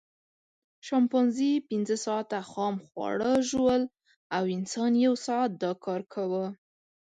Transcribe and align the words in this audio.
شامپانزي 0.87 1.51
پینځه 1.67 1.95
ساعته 2.05 2.39
خام 2.51 2.75
خواړه 2.87 3.31
ژوول 3.49 3.81
او 4.35 4.43
انسان 4.57 4.91
یو 5.05 5.13
ساعت 5.25 5.51
دا 5.63 5.71
کار 5.85 6.01
کاوه. 6.13 6.45